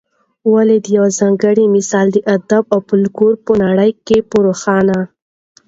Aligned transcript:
ولي 0.53 0.77
دا 0.85 0.89
یوځانګړی 0.97 1.65
مثال 1.75 2.07
د 2.11 2.17
ادب 2.35 2.63
او 2.73 2.79
فلکلور 2.89 3.33
په 3.45 3.51
نړۍ 3.63 3.91
کي 4.05 4.17
په 4.29 4.37
روښانه 4.45 4.99